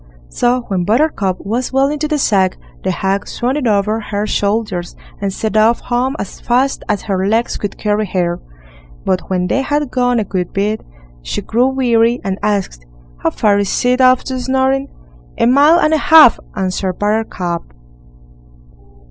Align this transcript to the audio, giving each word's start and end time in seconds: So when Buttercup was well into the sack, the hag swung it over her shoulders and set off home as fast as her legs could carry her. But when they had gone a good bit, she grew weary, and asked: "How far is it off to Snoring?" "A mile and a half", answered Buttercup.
So 0.29 0.61
when 0.61 0.83
Buttercup 0.83 1.41
was 1.41 1.71
well 1.71 1.87
into 1.89 2.07
the 2.07 2.17
sack, 2.17 2.57
the 2.83 2.89
hag 2.89 3.27
swung 3.27 3.55
it 3.55 3.67
over 3.67 3.99
her 3.99 4.25
shoulders 4.25 4.95
and 5.21 5.31
set 5.31 5.55
off 5.55 5.79
home 5.79 6.15
as 6.17 6.39
fast 6.41 6.83
as 6.89 7.03
her 7.03 7.27
legs 7.27 7.55
could 7.55 7.77
carry 7.77 8.07
her. 8.07 8.39
But 9.05 9.29
when 9.29 9.45
they 9.45 9.61
had 9.61 9.91
gone 9.91 10.17
a 10.19 10.23
good 10.23 10.53
bit, 10.53 10.81
she 11.21 11.43
grew 11.43 11.67
weary, 11.67 12.19
and 12.23 12.39
asked: 12.41 12.83
"How 13.17 13.29
far 13.29 13.59
is 13.59 13.85
it 13.85 14.01
off 14.01 14.23
to 14.23 14.39
Snoring?" 14.39 14.87
"A 15.37 15.45
mile 15.45 15.79
and 15.79 15.93
a 15.93 15.97
half", 15.99 16.39
answered 16.55 16.93
Buttercup. 16.97 17.63